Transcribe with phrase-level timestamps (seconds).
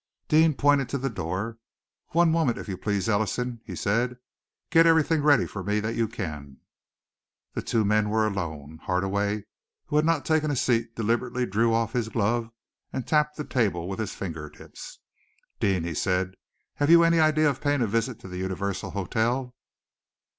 [0.29, 1.59] Deane pointed to the door.
[2.07, 4.17] "One moment, if you please, Ellison," he said.
[4.71, 6.57] "Get everything ready for me that you can."
[7.53, 8.79] The two men were alone.
[8.81, 9.45] Hardaway,
[9.85, 12.49] who had not taken a seat, deliberately drew off his glove,
[12.91, 14.97] and tapped the table with his fingertips.
[15.59, 16.31] "Deane," he said,
[16.77, 19.53] "have you any idea of paying a visit to the Universal Hotel?"